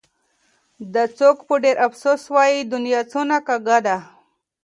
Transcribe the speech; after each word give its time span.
دا 0.93 1.03
څوک 1.17 1.37
په 1.47 1.53
ډېر 1.63 1.75
افسوس 1.87 2.21
وايي: 2.33 2.59
دنيا 2.73 3.01
څونه 3.11 3.37
کږه 3.47 3.77
ده 3.85 3.97